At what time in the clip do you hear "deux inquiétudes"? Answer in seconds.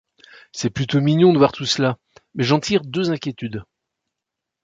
2.81-3.63